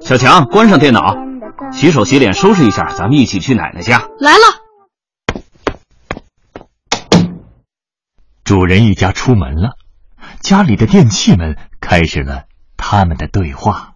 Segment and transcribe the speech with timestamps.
[0.00, 1.16] 小强，关上电脑，
[1.72, 4.02] 洗手洗脸，收拾一下，咱们一起去奶奶家。
[4.20, 4.38] 来了。
[8.44, 9.72] 主人一家出门了，
[10.40, 12.44] 家里的电器们开始了
[12.76, 13.92] 他们的对话。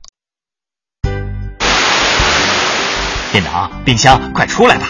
[3.32, 4.88] 电脑、冰箱，快出来吧！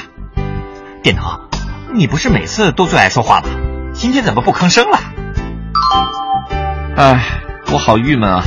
[1.01, 1.49] 电脑，
[1.95, 3.49] 你不是每次都最爱说话吗？
[3.95, 4.99] 今天怎么不吭声了？
[6.97, 7.41] 哎，
[7.73, 8.43] 我好郁闷啊！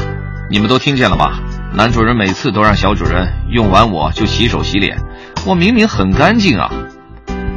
[0.50, 1.40] 你们都听见了吧？
[1.76, 4.98] 男主人每次都让小主人用完我就洗手洗脸，
[5.46, 6.72] 我明明很干净啊！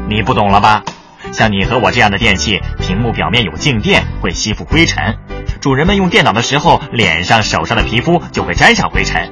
[0.08, 0.82] 你不懂了吧？
[1.30, 5.14] 像你和我这样的电器，屏幕表面有静电，会吸附灰尘。
[5.60, 9.30] 主人们用电脑的时候，脸上、手上的皮肤就会沾上灰尘，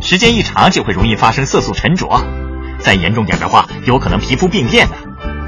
[0.00, 2.08] 时间一长就会容易发生色素沉着，
[2.78, 4.94] 再严重点的话，有可能皮肤病变的。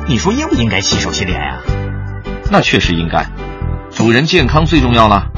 [0.06, 1.59] 你说应不应该洗手洗脸呀？
[2.51, 3.24] 那确实应该，
[3.90, 5.28] 主人健康最重要了。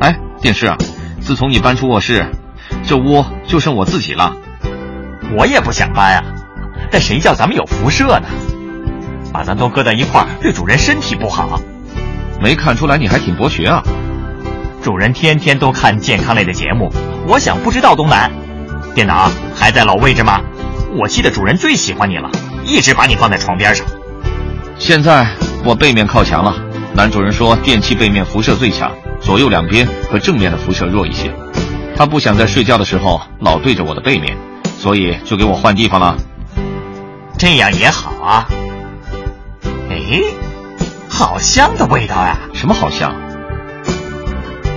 [0.00, 0.78] 哎，电视啊，
[1.20, 2.26] 自从你搬出卧室，
[2.86, 4.34] 这屋就剩我自己了。
[5.36, 6.22] 我也不想搬啊，
[6.90, 8.28] 但谁叫咱们有辐射呢？
[9.32, 11.60] 把咱都搁在一块儿，对主人身体不好。
[12.40, 13.82] 没看出来你还挺博学啊！
[14.82, 16.92] 主人天天都看健康类的节目，
[17.26, 18.30] 我想不知道都难。
[18.94, 20.40] 电脑还在老位置吗？
[20.96, 22.30] 我记得主人最喜欢你了，
[22.64, 23.84] 一直把你放在床边上。
[24.78, 25.26] 现在
[25.64, 26.54] 我背面靠墙了，
[26.94, 31.30] 男主人说电器背面辐射最强，左右两边和正面的辐射弱一些。
[31.96, 34.36] 他不想在睡觉的时候老对着我的背面，
[34.78, 36.16] 所以就给我换地方了。
[37.38, 38.46] 这样也好啊。
[39.88, 40.22] 哎，
[41.08, 42.38] 好香的味道呀！
[42.52, 43.14] 什么好香？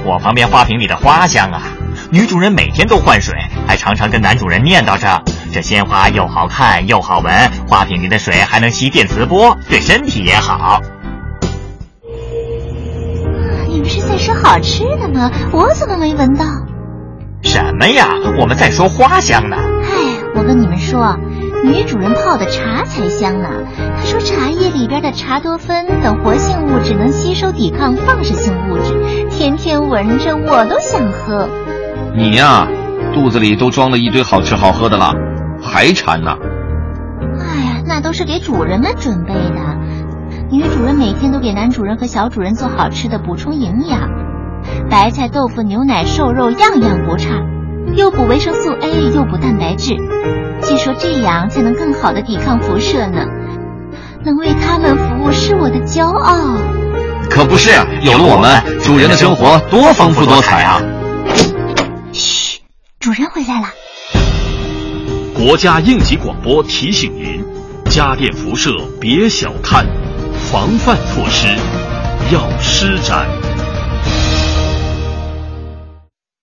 [0.05, 1.61] 我旁边花瓶里的花香啊！
[2.09, 3.35] 女主人每天都换水，
[3.67, 7.33] 还常常跟男主人念叨着：这鲜花又好看又好闻，
[7.67, 10.81] 花瓶里的水还能吸电磁波，对身体也好。
[13.67, 15.29] 你们是在说好吃的吗？
[15.51, 16.45] 我怎么没闻到？
[17.41, 18.05] 什么呀？
[18.39, 19.55] 我们在说花香呢。
[19.57, 21.17] 哎，我跟你们说。
[21.61, 23.49] 女主人泡的茶才香呢。
[23.97, 28.93] 她说茶叶里边的茶多酚等活性物质能吸收抵抗放射性物质，
[29.29, 31.49] 天天闻着我都想喝。
[32.15, 32.65] 你呀，
[33.13, 35.13] 肚子里都装了一堆好吃好喝的了，
[35.61, 36.37] 还馋呢。
[37.41, 39.77] 哎呀，那都是给主人们准备的。
[40.49, 44.09] 女主人每天都给男主人和小主人做好吃的，补充营养。
[44.89, 47.29] 白菜、豆腐、牛奶、瘦肉，样样不差，
[47.95, 49.95] 又补维生素 A，又补蛋白质。
[50.61, 53.25] 据说这样才能更好的抵抗辐射呢，
[54.23, 56.57] 能为他们服务是我的骄傲。
[57.29, 57.69] 可不是，
[58.01, 60.81] 有了我们，主人的生活多丰富多彩啊！
[62.11, 62.59] 嘘，
[62.99, 63.67] 主人回来了。
[65.35, 67.45] 国家应急广播提醒您：
[67.85, 69.85] 家电辐射别小看，
[70.33, 71.47] 防范措施
[72.33, 73.27] 要施展。